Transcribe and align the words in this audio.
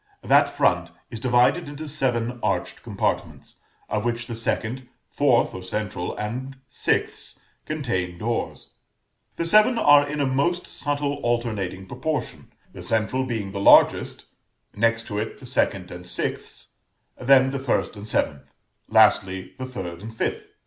That 0.23 0.49
front 0.49 0.89
is 1.11 1.19
divided 1.19 1.69
into 1.69 1.87
seven 1.87 2.39
arched 2.41 2.81
compartments, 2.81 3.57
of 3.87 4.03
which 4.03 4.25
the 4.25 4.33
second, 4.33 4.87
fourth 5.07 5.53
or 5.53 5.61
central, 5.61 6.17
and 6.17 6.57
sixth 6.67 7.37
contain 7.67 8.17
doors; 8.17 8.73
the 9.35 9.45
seven 9.45 9.77
are 9.77 10.09
in 10.09 10.19
a 10.19 10.25
most 10.25 10.65
subtle 10.65 11.17
alternating 11.21 11.85
proportion; 11.85 12.51
the 12.73 12.81
central 12.81 13.25
being 13.25 13.51
the 13.51 13.59
largest, 13.61 14.25
next 14.73 15.05
to 15.05 15.19
it 15.19 15.37
the 15.39 15.45
second 15.45 15.91
and 15.91 16.07
sixth, 16.07 16.69
then 17.19 17.51
the 17.51 17.59
first 17.59 17.95
and 17.95 18.07
seventh, 18.07 18.51
lastly 18.89 19.53
the 19.59 19.67
third 19.67 20.01
and 20.01 20.15
fifth. 20.15 20.49